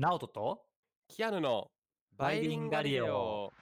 [0.00, 0.62] ナオトと
[1.08, 1.70] キアヌの
[2.16, 3.52] バイリンガリオ。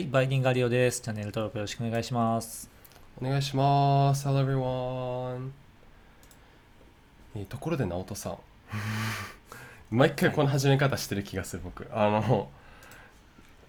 [0.00, 1.02] い、バイリンガリオです。
[1.02, 2.70] チャンネル登録よろしくお願いします。
[3.20, 4.26] お願いします。
[4.26, 5.50] Hello everyone。
[7.36, 8.38] えーところで直人さん。
[9.94, 11.86] 毎回この始め方してる気がする僕。
[11.92, 12.50] あの、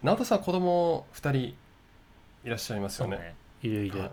[0.04, 1.55] 直人さん子供2人い
[2.45, 3.18] らっしゃいますよね。
[3.18, 3.35] ね。
[3.62, 3.99] いるいる。
[3.99, 4.12] はい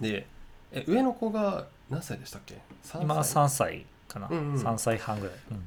[0.00, 0.26] で
[0.70, 5.66] え、上の子が何歳でしたっけ ?3 今歳3歳かな、うんうん3歳半ぐらい、うん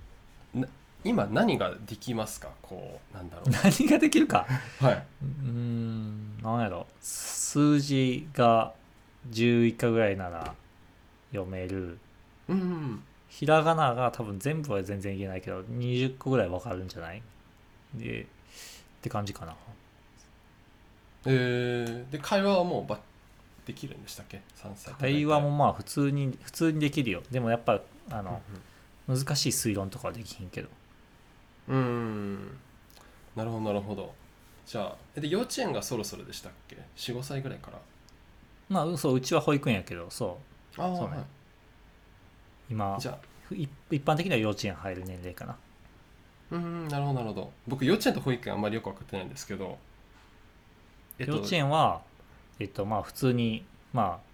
[1.03, 2.49] 今何ができますか？
[2.61, 3.49] こう、なんだろう。
[3.49, 4.45] 何ができるか？
[4.79, 4.93] はい。
[5.23, 6.87] うーん何やろ。
[7.01, 8.73] 数字が
[9.31, 10.53] 10以下ぐらいなら
[11.31, 11.97] 読める。
[12.47, 13.03] うんうん。
[13.29, 17.21] ひらがなが多分全部は全然いけないけど20個ぐらいわかるんじゃない？
[17.95, 18.25] でっ
[19.01, 19.55] て感じかな。
[21.25, 22.99] えー、で、会話はもうば
[23.65, 24.93] できるんでしたっけ ?3 歳。
[24.95, 27.21] 会話もまあ普通に普通にできるよ。
[27.31, 27.79] でもやっぱ
[28.09, 28.41] あうんの、
[29.07, 30.67] 難しい推論とかはできひんけど
[31.71, 32.57] うん、うん
[33.35, 34.13] なるほどなるほど。
[34.65, 37.79] じゃあえで幼稚園がそろそろでしたっけ？45歳ぐらいから。
[38.69, 40.37] まあそううちは保育園やけどそ
[40.77, 40.81] う。
[40.81, 41.17] ああ、そうね。
[41.17, 41.23] は
[42.69, 43.17] 今い、じゃあ
[43.53, 45.55] 一一般的には幼稚園入る年齢かな。
[46.51, 47.51] うんなるほどなるほど。
[47.67, 49.77] 僕幼稚園と保育園あんまりよく分かってないんですけど、
[51.19, 52.01] えっと幼稚園は
[52.59, 54.31] えっとまあ普通にまあ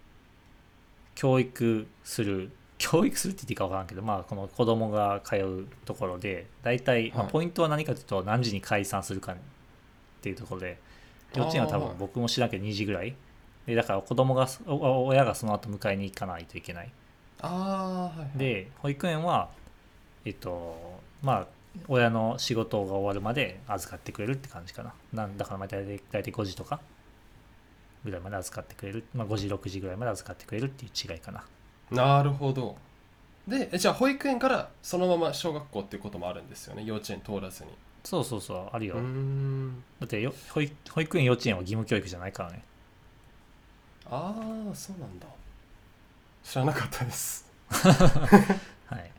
[1.15, 7.31] 教育する教育するって言っていいか分からんけどまあこの子供が通うところで大体、まあはい。
[7.31, 9.35] ポイントは何かというと何時に解散するかっ
[10.21, 10.79] ていうところで
[11.35, 13.15] 幼稚園は多分僕も知らんけど2時ぐらい。
[13.65, 16.91] でだから子供が親がその後迎えに行かないといけない。
[17.41, 18.37] ああはいはい。
[18.37, 19.49] で保育園は
[20.23, 21.47] えっとまあ
[21.87, 24.93] 親の仕事が終わるまで預かってくれるって感じかな。
[25.13, 26.79] なんだからまあ大体大体5時とか
[28.05, 31.43] ぐらいまで預かってくれる、まあ、5時6時ぐらいまで預かってくれるっていう違いかな
[31.91, 32.75] なるほど。
[33.47, 36.83] でえじゃあ保育園からそのまま小学校っていうこともあるんですよね。
[36.83, 37.69] 幼稚園通らずに。
[38.03, 39.83] そうそうそうあるよ、うーん。
[39.99, 42.63] だってよ保育保育園幼稚園は義務教育じゃないからね。
[44.09, 44.33] あ
[44.71, 45.27] あそうなんだ。
[46.43, 47.49] 知らなかったです。
[47.69, 49.11] はい。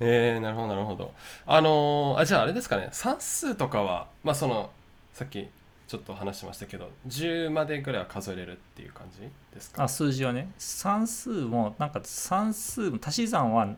[0.00, 1.12] えー、なるほどなるほど。
[1.46, 2.88] あのーあじゃああれですかね。
[2.92, 4.70] 算数とかはまあその
[5.12, 5.48] さっき
[5.88, 9.20] ちょっと話しましたけど10までぐらいは数えれるっていう感じ
[9.54, 9.82] ですか？
[9.84, 10.52] あ数字はね。
[10.58, 13.74] 算数もなんか算数足し算は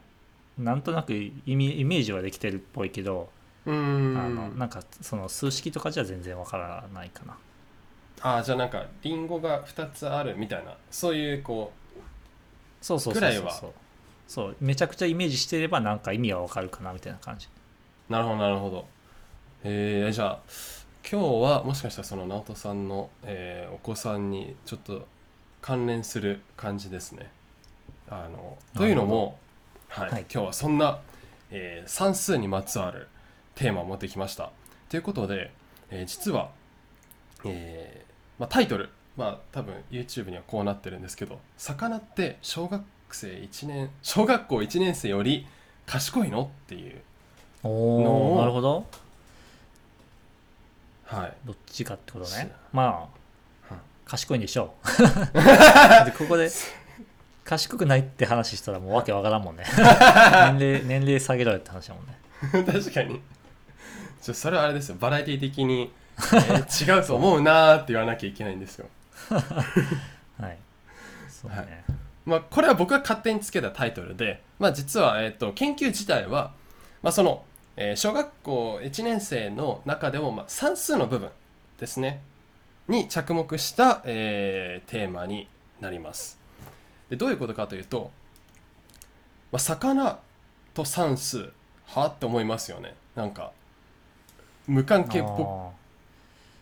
[0.59, 3.31] なんとなくイメイメージはできてるっぽいけど
[3.65, 4.19] うーん。
[4.19, 7.38] あのなんかその数式とかじゃ全然わからないかな。
[8.22, 11.72] あじゃあなんかリンゴが2つあるみたいなそういうこ
[12.82, 13.53] そうそうそうそうくらいは？
[13.53, 13.72] そう。
[14.26, 17.49] そうめちゃくちゃイメージしてればなんか意味はわかるかなみたいな感じ。
[18.09, 18.87] うなるほどなるほど。
[19.62, 20.41] えー、じゃあ
[21.09, 25.06] 今日はもしかしたらその直人さんの、えーお子さんにちょっと
[25.62, 27.31] 関連する感じですね。
[28.09, 29.38] あのというのも、
[29.88, 30.27] はいはい。
[30.33, 31.00] 今日はそんな、
[31.50, 33.09] えー算数にまつわる
[33.55, 34.50] テーマを持ってきました。
[34.88, 35.50] ということで、
[35.91, 36.50] えー実は、
[37.44, 45.47] えーまあ、タイトルまあ多分 YouTube にはこうなってるんですけど「魚って小学生1年小学校1年生より
[45.87, 47.00] 賢いの?」っていう
[47.62, 48.87] おのをおなるほど
[51.10, 51.32] はい。
[51.44, 53.09] どっちかってことしねま
[53.71, 56.10] あうん賢いんでしょう。
[56.19, 56.50] ここで
[57.44, 59.65] 賢くないって話したらもうわけわからんもんね。
[60.56, 62.15] 年齢年齢下げろよって話だもんね。
[62.72, 63.20] 確かに。
[64.22, 64.97] ちょそれはあれですよ。
[65.00, 68.87] バラエティ的に、えー違うと思うなーって言わなきゃいけないんですよ。
[69.31, 70.59] はい。
[71.28, 71.69] そうね、はい。
[72.26, 76.53] まあこれは僕が勝手につけたタイトルでまあ実は、えー、と研究自体は、
[77.03, 77.44] まあ、その、
[77.82, 81.30] えー小学校1年生の中でも、まあ、算数の部分
[81.78, 82.20] ですね
[82.88, 85.49] に着目した、えーテーマに
[85.81, 86.38] なります。
[87.08, 88.10] でどういうことかというと、
[89.50, 90.19] まあ、魚
[90.75, 91.50] と算数
[91.87, 92.94] はって思いますよね。
[93.14, 93.52] なんか
[94.66, 95.72] 無関係っぽ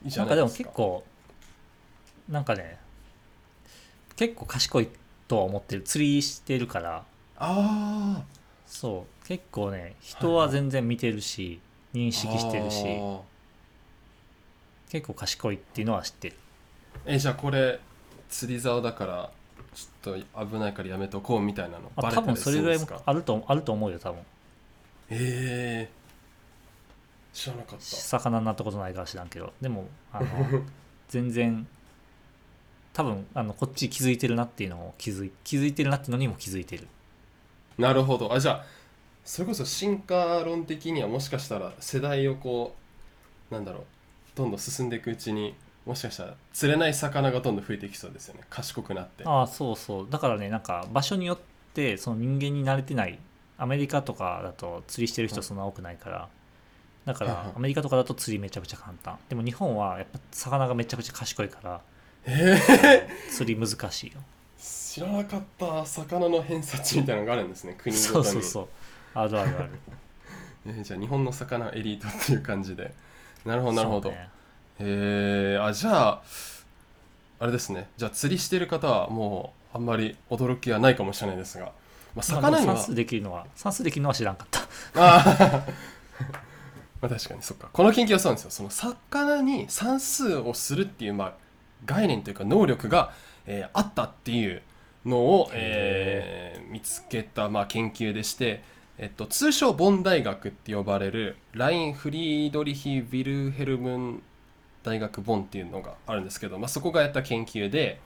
[0.07, 1.05] いじなんかでもゃないですか結構
[2.29, 2.79] なんかね
[4.15, 4.89] 結構賢い
[5.27, 7.05] とは思ってる釣りしてるから。
[7.41, 8.23] あ
[8.67, 11.61] そう結構ね人は全然見てるし、
[11.93, 12.85] 認あ識してるし。
[14.89, 16.37] 結構賢いっていうのは知ってる。
[17.05, 17.79] えじゃあこれ
[18.31, 19.31] 釣り竿だから
[19.75, 24.21] ちょっと危ないからやめとこうみたいなのあ多分それぐらいもあるとあると思うよ多分。
[25.11, 25.91] ええ
[27.35, 27.85] 知らなかった。
[27.85, 29.53] 魚になったことないから知らんけど。
[29.61, 30.27] でもあの
[31.09, 31.67] 全然
[32.95, 36.89] 多分あのこっち気づいてるなっていうのを気づい気づいてるなっていうのにも気づいてる。
[37.77, 38.33] なるほど。
[38.33, 38.78] あじゃあ
[39.29, 42.75] それこそ進化論的にはもしかしたら世代をこ
[43.51, 43.83] うなんだろう
[44.35, 45.55] どんどん進んでいくうちに
[45.85, 48.41] もしかしたら釣れない魚がどんどん増えていきそうですよね。
[48.49, 49.25] 賢くなって。
[49.27, 50.07] ああそうそう。
[50.09, 51.39] だからねなんか場所によっ
[51.75, 53.19] てその人間に慣れてない
[53.59, 56.29] アメリカとかだと釣りしてる人そんな多くないから。
[57.05, 59.19] だからアメリカとかだと釣りめちゃくちゃ簡単。
[59.29, 61.83] でも日本はやっぱ魚がめちゃくちゃ賢いから
[62.25, 64.21] ええ釣り難しいよ。
[64.59, 68.25] 知らなかった魚の偏差値みたいなのがあるんですね国ごとに。
[68.25, 68.69] そうそうそう
[69.23, 69.71] あるあるある。
[70.67, 72.95] え ーじゃあ日本の魚エリートっていう感じで。
[73.45, 74.29] なるほどなるほど、そうね
[74.81, 76.23] へえあじゃあ
[77.41, 77.89] あれですね。
[77.97, 81.73] じゃあ釣りしてる方はもうあんまり驚きはないかもしれないですが、まあ、
[82.17, 84.61] まあ魚には、算数できるのは算数できるのは知らんかった。
[84.97, 85.21] あ
[85.69, 85.73] ー
[87.01, 87.69] まあ確かにそっか。
[87.73, 88.51] この研究はそうなんですよ。
[88.51, 91.33] その魚に算数をするっていう、まあ、
[91.85, 93.13] 概念というか能力が、
[93.47, 94.63] えーあったっていう
[95.07, 96.71] のを、えー。
[96.71, 98.63] 見つけた、まあ、研究でして、
[98.99, 104.23] えっと、通称ボン大学って呼ばれるライン・フリードリヒ・ヴィルヘルムン
[104.83, 108.01] 大学ボンっていうのがあるんですけど、まあ、そこがやった研究で、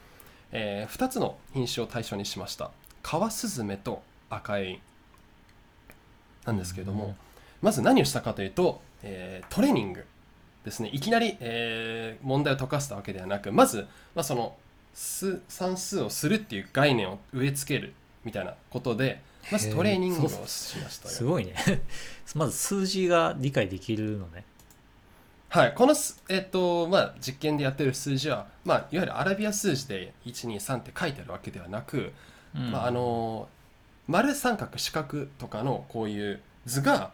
[0.53, 2.71] え2つの品種を対象にしました。
[3.03, 4.81] カワスズメと赤エイ
[6.45, 7.17] なんですけれども、うん。
[7.63, 10.05] まず何をしたかというと、えートレーニング
[10.65, 10.91] ですね。
[10.93, 14.55] いきなり、えー問題を解かせたわけではなくまず、まあ、その
[14.93, 17.95] 数算数をするっていう概念を植え付ける
[18.25, 20.39] みたいなことでまずトレーニングをし
[20.79, 21.15] ましたよ。
[21.15, 21.55] すごいね。
[22.35, 24.45] まず数字が理解できるのね。
[25.49, 32.15] はい、このす、えっとまあ、実験でやってる数字は、まあ、いわゆるアラビア数字で123って書いてあるわけではなく、
[32.55, 33.49] まあ、あの
[34.09, 37.13] 丸三角四角とかのこういう図が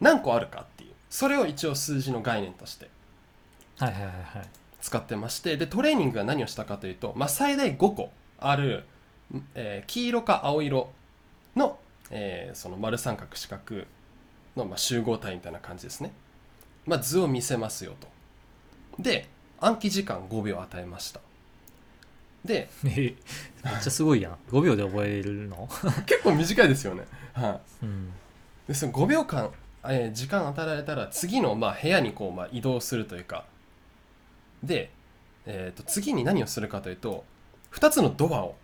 [0.00, 2.88] 何個あるかっていうそれを一応数字の概念として
[3.78, 4.48] はいはいはいはい。
[4.80, 8.84] 使ってましてでトレーニングが何をしたかというと、まあ、最大5個ある、
[9.54, 10.88] えー黄色か青色
[11.56, 11.78] の,、
[12.10, 13.82] えーその丸三角四角
[14.56, 16.12] の、まあ、集合体みたいな感じですね、
[16.86, 18.08] まあ、図を見せますよと。
[19.02, 19.28] で
[19.60, 21.20] 暗記時間5秒与えました。
[22.44, 23.14] で え
[23.64, 24.36] めっちゃすごいやん。
[24.50, 25.68] 5秒で覚えるの？
[26.06, 27.04] 結構短いですよね。
[27.32, 27.84] はい。
[27.84, 28.12] うん。
[28.68, 29.50] でその5秒間、
[29.84, 33.44] えー時間与えられたら次の、まあ、部屋にこう、まあ、移動するというか。
[34.62, 34.90] で、
[35.46, 37.24] えー、と次に何をするかというと
[37.72, 38.56] 2つのドアを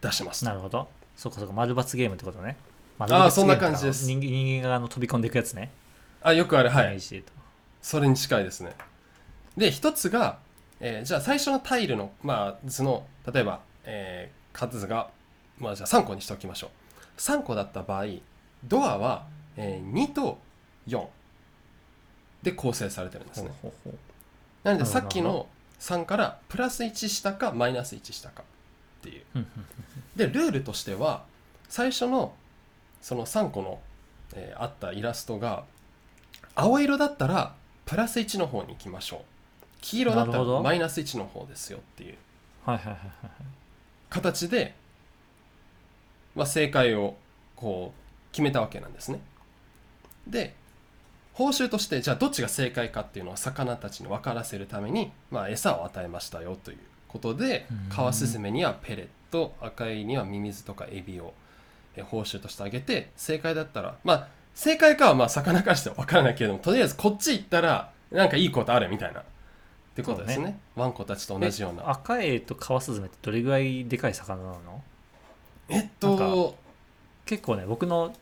[0.00, 2.56] 出しますなるほどそこそこ丸×ゲームってことね。
[2.98, 4.06] あー丸×ゲームそんな感じです。
[4.06, 5.70] 人間人間があの飛び込んでいくやつね。
[6.22, 6.68] あよくある。
[6.68, 6.98] はい。
[7.82, 8.74] それに近いですね。
[9.56, 10.38] で1つが、
[10.80, 15.10] えーじゃあ最初のタイルの、まあ、図の例えば、えー数が、
[15.58, 17.20] まあ、じゃあ3個にしておきましょう。
[17.20, 18.06] 3個だった場合
[18.64, 19.26] ドアは、
[19.56, 20.38] えー2と
[20.88, 21.06] 4
[22.42, 23.50] で構成されてるんですね。
[24.64, 25.46] なのでさっきの
[25.80, 28.42] 3からプラス1下かマイナス1下か
[29.06, 29.46] っていう。
[30.16, 31.24] でルールとしては
[31.68, 32.34] 最初の
[33.00, 33.80] その3個の、
[34.34, 35.64] えーあったイラストが
[36.54, 37.54] 青色だったら
[37.84, 39.20] プラス1の方に行きましょう。
[39.80, 42.16] 黄色だったらマイナス1の方ですよっていう。
[44.10, 44.74] 形で、
[46.34, 47.16] まあ、正解を
[47.54, 49.20] こう決めたわけなんですね。
[50.26, 50.54] で
[51.34, 56.78] 報酬としてじゃあどっちが正解かっていうのを魚たちに分からせるために、まあ、餌を与えましたよという
[57.16, 57.88] ことでうん。
[57.88, 61.32] カワスズメにはペレット赤いにはミミズとかエビを
[61.96, 69.20] え報酬としてあげて正解だったらまあ正解かはまあ魚からしては分からないけれどもとりあえずこっち行ったらなんかいいことあるみたいな。
[69.20, 69.24] っ
[69.96, 70.44] てことですね。
[70.46, 70.58] ね。
[70.74, 71.82] ワンコたちと同じような。
[71.82, 74.82] え赤エイとカワスズメってどれぐらいでかい魚なの？
[75.70, 76.54] えっと
[77.24, 78.14] 結構ね僕の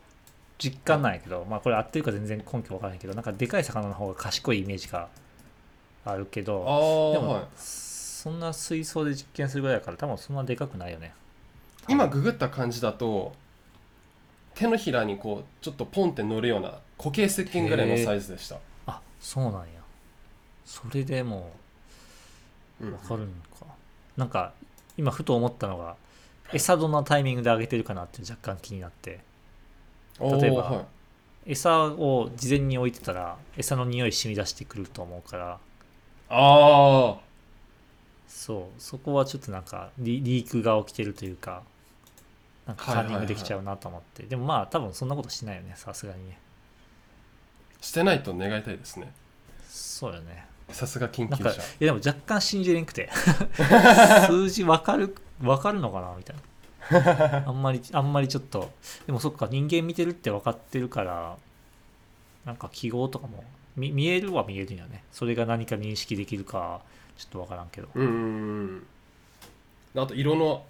[0.57, 5.09] 実感なんやけどまあこれ合ってるか全然根拠わからないけどなんかでかい魚の方が賢いイメージが
[6.04, 7.45] あるけあどあでも、はい
[8.25, 11.12] そんな水槽で実験するぐらいだから多分そんなでかくないよね。
[11.90, 13.35] 今ググった感じだと
[14.54, 19.66] 手のひらにこうちょっとポンって乗るような固形石鹸ぐらいのサイズでした、あそうなんや。
[20.64, 21.52] それでも
[22.81, 22.88] うん。
[22.88, 23.66] う分かるのか、
[24.16, 24.54] なんか
[24.97, 25.97] 今ふと思ったのが
[26.50, 29.21] 餌どのタイミングであげてるかなって若干気になって。
[30.19, 30.81] 例えばは
[31.47, 31.52] い。
[31.52, 35.59] 餌を事前に置いてたら餌の匂い染み出してくると思うから。
[36.31, 37.19] あ
[38.28, 41.62] そうそこはちょっとなんかリリークが起きてるというか
[42.66, 46.38] なんかカンニングできちゃうなと思って、でもまあ多分そんなことしないよねさすがにね。
[47.81, 49.12] ーしてないと願いたいですね。
[49.69, 50.47] そうよね。
[50.71, 53.11] さすが研なんか究者いやでも若干信じれんくて。
[54.26, 57.45] 数字分かる分かるのかなみたいな。
[57.47, 58.71] あんまりあんまりちょっと。
[59.07, 61.37] でもそっか人間見てるって分かってるから
[62.47, 63.45] なんか記号とかも
[63.76, 65.04] 見見えるは見えるんよね。
[65.12, 66.81] それが何か認識できるか
[67.16, 67.88] ちょっと分からんけど。
[67.94, 68.87] うん
[69.97, 70.64] あと色の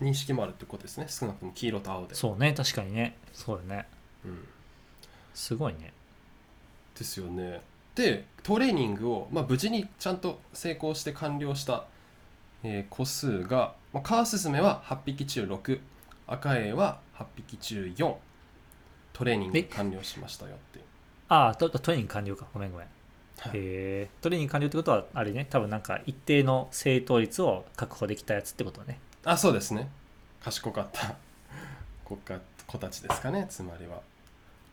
[0.00, 1.06] 認識もあるってことですね。
[1.08, 2.14] 少なくとも黄色と青で。
[2.14, 3.16] そうね確かにね。
[3.32, 3.86] そうだね。
[4.24, 4.46] うん、
[5.32, 5.92] すごいね。
[6.98, 7.62] ですよね。
[7.94, 11.84] でトレーニングを、まあ、無事にちゃんと成功して完了した、
[12.62, 15.80] えー個数が、まあ、カワスズメは8匹中6
[16.26, 18.14] 赤エイは8匹中4
[19.12, 20.84] トレーニングえ完了しましたよっていう。
[21.28, 22.46] ああトトレーニング完了か。
[22.52, 22.86] ごめんごめん。
[22.86, 23.01] はい
[23.50, 28.98] へえトレーニング完了ってことはあれね多分なんか一定の正答率を確保できたやつってことね。
[29.24, 29.88] あそうですね。
[30.42, 31.14] 賢かった。
[32.04, 33.46] 子か子たちですかね。
[33.48, 33.96] つまりは、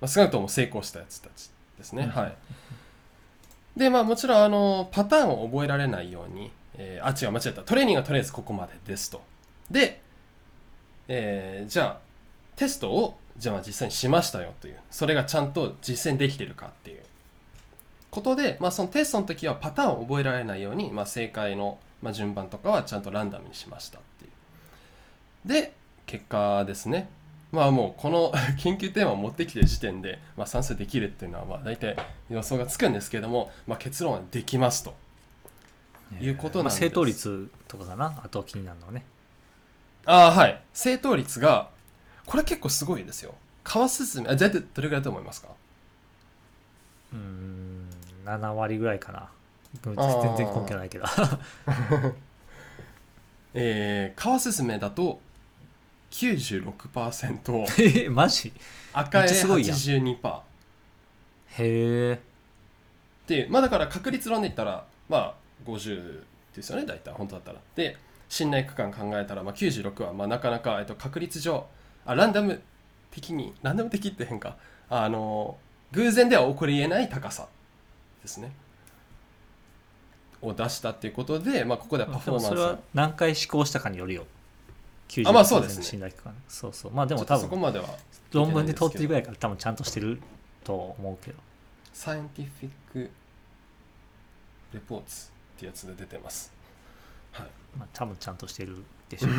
[0.01, 2.09] まあ、少なくとも成功したやつたちですね、うん。
[2.09, 2.33] はい。
[3.77, 7.61] でまあもちろんあのパターンを覚えられないように、えーあ違う間違えた。
[7.63, 9.21] トレーニングはとりあえずここまでですと。
[9.69, 10.01] で、
[11.07, 12.09] えーじゃあ
[12.55, 14.79] テストをじゃあ実際にしましたよという。
[14.91, 17.03] それがちゃんと実践できてるかっていう
[18.11, 24.31] ことで、まあ、そのテストの時はパターンを覚えられないように、まあ、正解の、まあ、順番とかはちゃんとランダムにしましたっていう。
[25.47, 25.73] で
[26.05, 27.09] 結果ですね。
[27.51, 31.95] まあもうこの 研究テーマを持ってきてる時点で、まあ、算数できるっていうのはまあ大体
[32.29, 34.93] 予想がつくんですけども、まあ、結論はできますと。
[36.19, 36.81] いうことなんです。
[36.81, 38.19] まあ、正答率とかかな。
[38.23, 39.05] あと気になるのはね。
[40.05, 40.61] ああはい。
[40.73, 41.69] 正答率が
[42.25, 43.35] これ結構すごいですよ。
[43.63, 45.49] 川スズメあ絶対どれぐらいだと思いますか？
[47.13, 47.68] うーん
[48.37, 49.29] 7割ぐらいかな。
[49.83, 50.37] 全ー。
[50.37, 51.05] 然根拠ないけど。
[53.53, 55.19] えー、川スズメだと
[56.11, 58.53] 96% えマジ？
[58.93, 59.77] 赤いめっちゃすごいやん。
[59.77, 60.41] 82%っ
[61.57, 62.19] へえ
[63.27, 65.33] ていうまあだから確率論で言ったらまあ
[65.65, 66.23] 50
[66.55, 67.13] ですよね大体。
[67.13, 67.59] 本当だったら。
[67.75, 71.65] で信頼区間考えたら、まあ、96はまあなかなか、えっと、確率上
[72.05, 72.61] あランダム
[73.11, 74.57] 的にランダム的って変か。
[74.89, 75.57] あの
[75.91, 77.47] 偶然では起こりえない高さ
[78.21, 78.51] ですね。
[80.41, 84.25] を出したっていうことで、まあ、ここではパフでォーマンスもそれは何回試行したかによるよ。
[85.25, 85.81] あまあそうですね。
[85.81, 86.91] 90%信頼区間そうそう。
[86.91, 87.87] まあでも多分そこまでは
[88.31, 90.21] 論文で通ってるぐらいから多分ちゃんとしてる
[90.63, 91.37] と思うけど。
[91.93, 93.09] サイエンティフィック
[94.73, 96.53] レポーツってやつで出てます。
[97.31, 97.47] はい。
[97.77, 99.31] まあ多分ちゃんとしてるでしょう。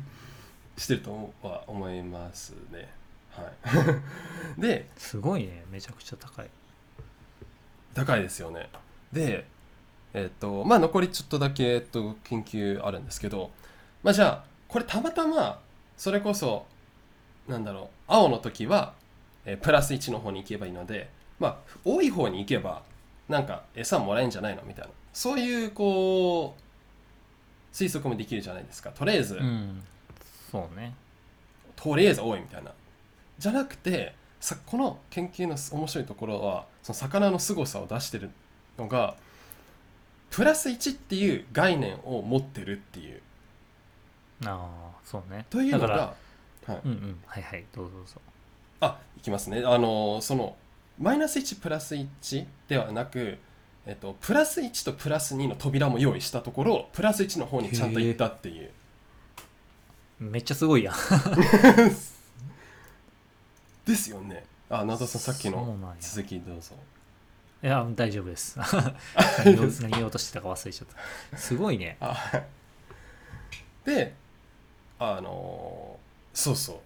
[0.80, 2.90] してるとは思いますね。
[3.30, 3.52] はい。
[4.60, 5.64] ですごいね。
[5.70, 6.50] めちゃくちゃ高い
[7.94, 8.68] 高いですよね。
[9.12, 9.46] で
[10.12, 13.50] えっ、とまあ残りちょっとだけ、えっと、研究あるんですけど
[14.02, 15.60] まあじゃあこれたまたま
[15.96, 16.66] それこそ
[17.48, 18.94] なんだろう青の時は、
[19.44, 22.82] えープラス1の方に行けばいいのでまあ多い方に行けば
[23.28, 24.62] なんか餌もらえるんじゃないの？
[24.62, 24.90] みたいな。
[25.12, 28.90] そういうこう推測もできるじゃないですか。
[28.90, 29.82] とりあえず、うん。
[30.50, 30.94] そうね。
[31.76, 32.72] とりあえず多いみたいな。
[33.38, 38.30] じゃなくてさこの研究の面白いところはその魚の凄さを出してる
[38.78, 39.16] のが
[40.30, 43.20] プラス1っていう概念を持ってるっていう。
[44.44, 45.44] ああそうね。
[45.50, 46.14] というのが、
[46.66, 47.20] はい、うんうん。
[47.26, 47.64] はいはい。
[47.74, 48.20] どうぞどうぞ。
[48.80, 49.62] あいきますね。
[49.66, 50.56] あのその
[50.98, 53.38] マイナス1プラス1ではなく
[53.86, 58.70] えっと、プラス1とプラス2の扉も用意したところプラス1の方にちゃんと行ったっていう。
[60.20, 60.94] めっちゃすごいやん
[63.90, 64.44] ですよね。
[64.68, 66.74] あ灘さんさっきの続きどうぞ。
[67.62, 68.58] いや大丈夫です。
[69.44, 70.88] 何言おうとしてたか忘れちゃっ
[71.30, 71.36] た。
[71.36, 71.98] すごいね。
[73.84, 74.14] で
[74.98, 76.76] あのーそうそう。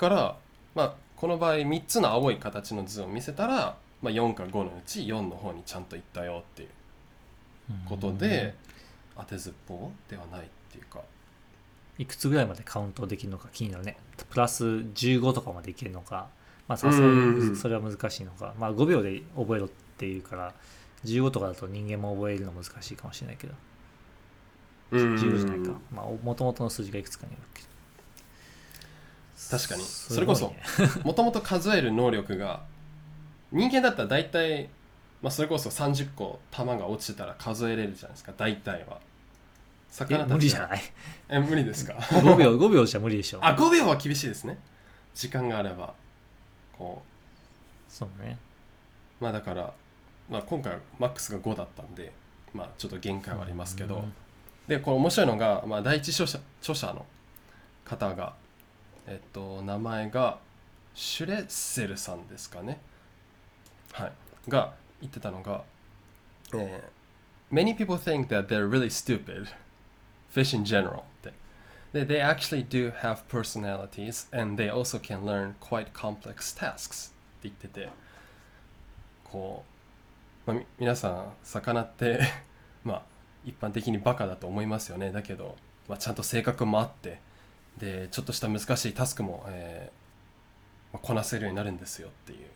[0.00, 0.36] だから、
[0.74, 6.68] まあ、この場合3つの青い形の図を見せたら、まあ、4か5のうち4の方にちゃんといったよっていう
[7.86, 8.54] ことで
[9.16, 11.00] 当てずっぽうではないっていうか。
[11.98, 13.96] いくつぐらいまでカウントできるのか気になるね。
[14.28, 16.28] プラス15とかまでいけるのか
[16.68, 18.54] まあさすがにそれは難しいのか。
[18.58, 19.68] まあ5秒で覚えろっ
[19.98, 20.54] ていうから
[21.04, 23.54] 15とかだと人間も覚えるの難しいかもしれないけど。
[24.92, 25.72] 15じゃないか。
[25.92, 27.68] まあもともとの数字がいくつかによるけど。
[29.58, 29.82] 確かに。
[29.82, 30.54] すそれこそ
[31.04, 32.62] もともと数える能力が
[33.52, 34.68] 人間だったら大体、
[35.22, 38.32] まあ、それこそ30個玉が落ちてたら数えれるじゃないですか。
[38.36, 38.98] 大体は。
[38.98, 39.06] え
[39.88, 40.80] 魚たちは無理じゃない？
[41.28, 43.38] え無理ですか？5秒5秒じゃ無理でしょ。
[43.40, 44.58] あ5秒は厳しいですね。
[45.14, 45.94] 時間があれば
[46.78, 47.02] こ
[47.88, 48.38] そうね。
[49.20, 49.72] うまあだから、
[50.30, 52.12] まあ、今回マックスが5だったんで
[52.52, 54.12] まあちょっと限界はありますけど、うん。
[54.68, 57.06] でこれ面白いのが、まあ、第一著者著者の
[57.84, 58.34] 方が
[59.06, 60.38] えっと名前が
[60.94, 62.80] シュレッセルさんですかね。
[63.92, 64.12] はい。
[64.48, 65.62] が言ってたのが、
[66.54, 66.96] えー
[67.48, 69.48] Many people think that they're really stupid.
[70.28, 71.00] Fish in general.
[71.00, 71.32] って
[72.04, 77.12] で they actually do have personalities and they also can learn quite complex tasks.
[77.38, 77.88] って言ってて。
[79.24, 79.64] こ
[80.46, 82.20] う、まあ、皆さん魚って
[82.84, 83.02] まあ
[83.44, 85.10] 一般的にバカだと思いますよね。
[85.12, 85.56] だけど、
[85.88, 87.20] まあ、ちゃんと性格もあって。
[87.78, 90.06] でちょっとした難しいタスクも、えー
[90.92, 92.48] まあこなせるようになるんですよっていう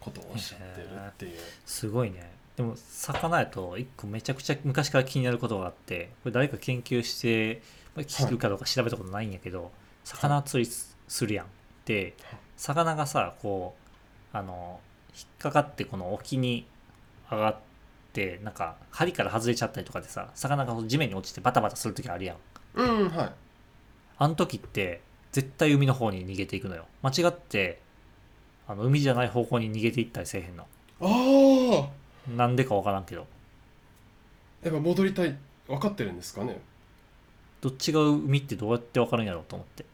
[0.00, 2.30] ことをおっしゃってるっていう、すごいね。
[2.56, 6.10] でも魚やと一個めちゃくちゃ昔から気になることがあって。
[6.22, 7.62] これ誰か研究して
[7.94, 9.70] まあ聞くかどうか調べたことないんやけど、
[10.04, 11.46] 魚釣りすするやん。
[11.84, 12.14] で
[12.56, 13.74] 魚がさこ
[14.32, 14.80] うあの
[15.14, 16.66] 引っかかってこの沖に
[17.30, 17.56] 上がっ
[18.12, 22.36] てなんか針から外れちゃったりとかでさ魚が地面に落ちてバタバタする時あるやん。
[22.74, 23.32] うんはい。
[24.18, 25.00] あの時って
[25.32, 26.86] 絶対海の方に逃げていくのよ。
[27.02, 27.80] 間違って
[28.68, 30.66] あの海じゃない方向に逃げていったりせえへんの。
[31.00, 31.88] あ
[32.28, 33.26] あなんでかわからんけど。
[34.62, 36.60] やっぱ戻りたい分かってるんですかね？
[37.60, 39.82] どっちが海ってどうやってわかるんやろうと思って。
[39.84, 39.88] で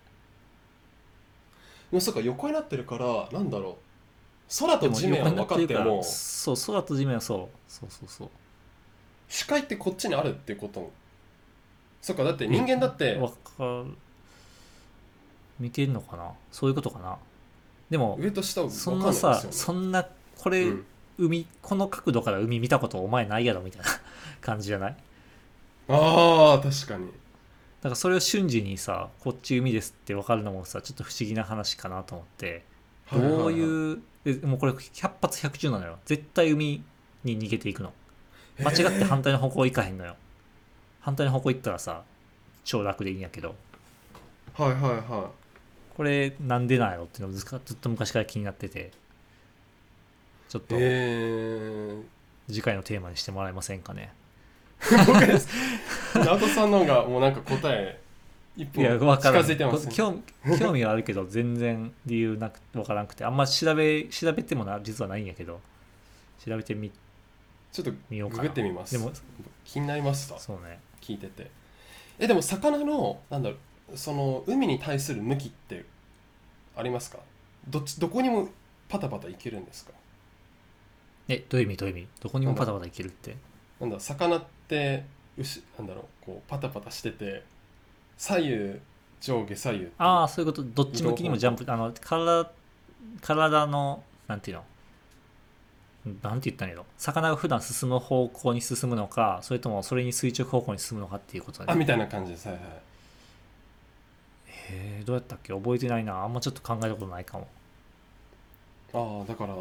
[1.93, 4.59] もそうか横になってるからなんだろう。
[4.59, 6.03] 空と地面は分かっても。
[6.03, 7.57] そう空と地面はそう。
[7.69, 8.29] そうそうそう。
[9.29, 10.91] 視界ってこっちにあるっていうこと？
[12.01, 13.87] そっかだって人間だってわかる。
[15.59, 16.31] 見てんのかな？
[16.53, 17.17] そういうことかな？
[17.91, 20.07] でも上と下をそんんなさねそんな
[20.39, 20.87] これ、うん
[21.19, 23.87] 海この角度から海見たことお前ないやろみたいな
[24.43, 24.97] 感じじゃない？
[25.89, 27.09] ああ確かに
[27.87, 32.65] だからそれを瞬時にさこっち海ですって分かるのもさちょっと不思議な話かなと思って。
[33.13, 35.99] どういうでもうこれ100発100中なのよ。
[36.05, 36.83] 絶対海
[37.23, 37.93] に逃げていくの。
[38.59, 40.17] 間違って反対の方向行かへんのよ。
[41.01, 42.03] 反対の方向行ったらさ
[42.65, 43.55] 超楽でいいんやけど。
[44.55, 45.31] はいはいは
[45.97, 48.91] これなんでなんやろっていうのをずっと昔から気になってて。
[50.49, 50.75] ちょっと
[52.49, 54.13] 次回のテーマにしてもらえませんかね。
[54.81, 55.49] ー、僕です
[56.27, 58.01] 直人さんの方がもうなんか答え
[58.57, 59.45] 一歩いや分近からん。
[59.45, 60.15] づいてます、ね、興
[60.59, 63.25] 興味はあるけど全然理由なく分からなくて。
[63.25, 65.61] あんま調べ調べてもな実はないんやけど。
[66.45, 66.91] 調べてみ
[67.73, 68.43] ちょっとみようかな。
[68.43, 68.93] ググってみます。
[68.93, 69.13] でも
[69.65, 70.39] 気になりました。
[70.39, 70.79] そうね。
[71.01, 71.51] 聞いてて。
[72.19, 73.57] えでも魚のなんだろ
[73.93, 75.85] うその海に対する向きって
[76.77, 77.19] ありますか？
[77.69, 78.49] どっちどこにも
[78.89, 79.93] パタパタいけるんですか？
[81.29, 81.77] えどういう意味？
[81.77, 82.09] どういう意味？
[82.21, 83.37] どこにもパタパタいけるって？
[83.81, 85.05] なんだ魚って
[85.37, 87.43] 牛なんだろうこうパタパタしてて
[88.17, 88.81] 左右
[89.21, 90.63] 上下左右ああそういうこと。
[90.63, 92.51] どっち向きにもジャンプあの体
[93.21, 94.65] 体のなんていうの？
[96.23, 96.85] なんて言ったらいいの？
[96.99, 101.73] 魚が普段進む方向に進むのかそれともそれに垂直方向に進むのかっていうことだね。
[101.73, 102.47] あみたいな感じです。
[102.49, 102.65] はいはい。
[104.71, 105.53] えー、どうやったっけ？
[105.53, 106.23] 覚えてないな。
[106.23, 107.49] あんまちょっと考えたことないかも。
[108.93, 109.55] ああだから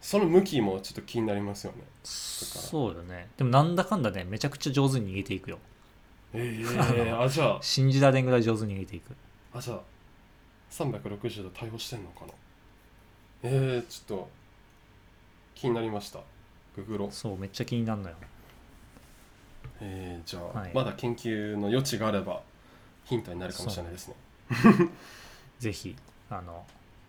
[0.00, 1.84] その向きもちょっと気になりますよね。
[2.04, 3.28] そうよね。
[3.36, 5.58] でもなんだかんだねめちゃくちゃ上手に逃げていくよ。
[6.32, 7.58] ええあ じゃあ。
[7.60, 9.16] 信じられんぐらい上手に逃げていく。
[9.52, 9.80] あじゃあ
[10.70, 12.32] 360度対応してんのかな。
[13.42, 14.28] えー、ちょっと
[15.54, 16.20] 気になりました。
[16.76, 18.16] ググロそうめっちゃ気になるのよ。
[19.80, 20.72] えー、じゃあ、はい。
[20.74, 22.42] まだ研究の余地があれば
[23.04, 24.14] ヒントになるかもしれないですね。
[25.58, 25.96] ぜひ
[26.28, 26.66] あの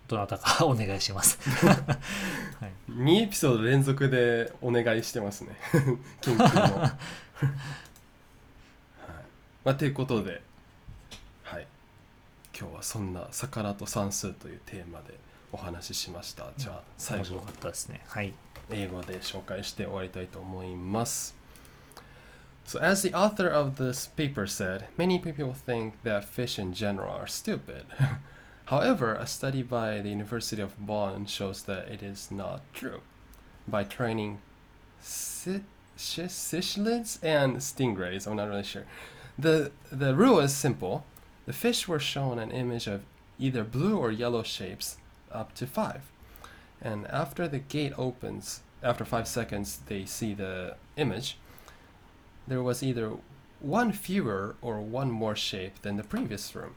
[0.08, 1.38] どなたかお願いします。
[1.66, 2.72] はい。
[2.90, 5.54] 2エピソード連続でお願いしてますね。
[6.22, 6.78] 研究の。
[6.80, 6.92] はい。
[9.64, 10.40] まあということで
[11.44, 11.66] はい。
[12.58, 15.14] 今日はそんな魚と算数というテーマで
[15.52, 16.46] お話ししました。
[16.56, 18.02] じゃあ最後かったですね。
[18.08, 18.32] はい。
[18.70, 21.36] 英語で紹介して終わりたいと思います。
[22.66, 27.26] So, as the author of this paper said, many people think that fish in general are
[27.26, 27.84] stupid.
[28.68, 33.00] However, a study by the University of Bonn shows that it is not true.
[33.66, 34.40] By training
[35.02, 35.62] ci-
[35.96, 38.84] cichlids and stingrays, I'm not really sure.
[39.38, 41.06] The, the rule is simple
[41.46, 43.04] the fish were shown an image of
[43.38, 44.98] either blue or yellow shapes
[45.32, 46.02] up to five
[46.82, 51.38] and after the gate opens after five seconds they see the image
[52.46, 53.12] there was either
[53.60, 56.74] one fewer or one more shape than the previous room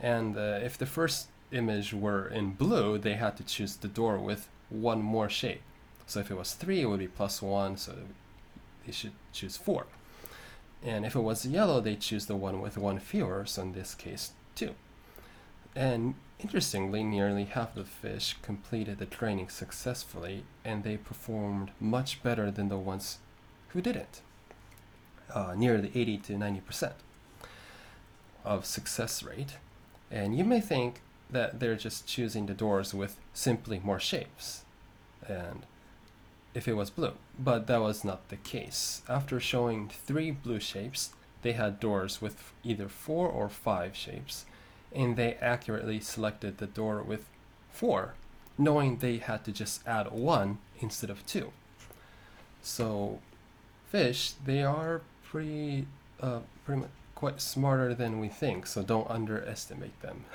[0.00, 4.18] and uh, if the first image were in blue they had to choose the door
[4.18, 5.62] with one more shape
[6.06, 7.94] so if it was three it would be plus one so
[8.86, 9.86] they should choose four
[10.82, 13.94] and if it was yellow they choose the one with one fewer so in this
[13.94, 14.74] case two
[15.74, 22.50] and interestingly, nearly half the fish completed the training successfully, and they performed much better
[22.50, 23.18] than the ones
[23.68, 24.22] who didn't.
[25.32, 26.94] Uh, nearly 80 to 90 percent
[28.44, 29.56] of success rate.
[30.10, 34.64] And you may think that they're just choosing the doors with simply more shapes,
[35.28, 35.64] and
[36.54, 39.02] if it was blue, but that was not the case.
[39.08, 41.10] After showing three blue shapes,
[41.42, 44.44] they had doors with either four or five shapes
[44.92, 47.26] and they accurately selected the door with
[47.70, 48.14] four,
[48.58, 51.52] knowing they had to just add one instead of two.
[52.62, 53.20] So,
[53.88, 55.86] fish, they are pretty,
[56.20, 56.90] uh, pretty much
[57.20, 60.24] quite smarter than we think, so don't underestimate them.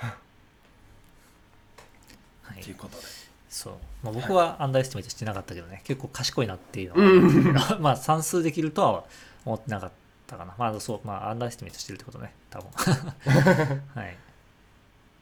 [2.42, 3.02] はいということで。
[3.48, 9.04] そう、まあ、僕は underestimate してなかったけどね、結構賢いなっていうのは、 まあ算数できるとは
[9.44, 9.92] 思ってなかっ
[10.26, 10.54] たかな。
[10.58, 12.70] まあそう、まあ underestimate してるってことね、多分。
[13.94, 14.16] はい。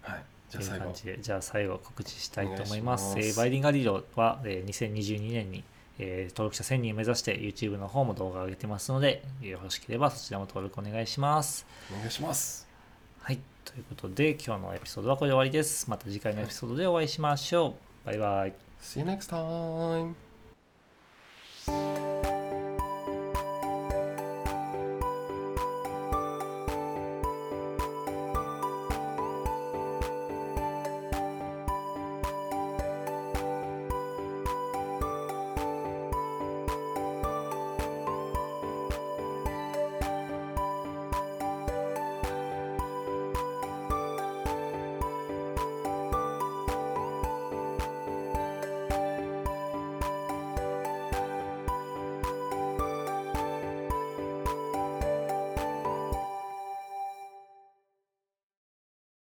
[0.03, 0.25] はい。
[0.51, 0.85] じというゃあ最後。
[0.87, 3.03] 感じで、じゃあ最後告知したいと思います。
[3.03, 5.65] いしますえーバイリンガリードは、えー2022年に、
[5.99, 11.67] えー登録者1000人目指して YouTube の方も動画を上げてますので、よろしければそちらも登録お願いします。
[11.93, 12.67] お願いします。
[13.21, 13.39] はい。
[13.65, 15.89] ということで、今日のエピソードはこれで終わりです。
[15.89, 18.07] また次回のエピソードでお会いしましょう。
[18.07, 18.53] バイバイ。
[18.83, 20.34] See you next time!